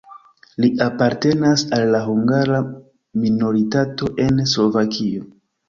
Li 0.63 0.69
apartenas 0.85 1.65
al 1.77 1.85
la 1.97 1.99
hungara 2.09 2.63
minoritato 3.27 4.13
en 4.27 4.43
Slovakio. 4.57 5.33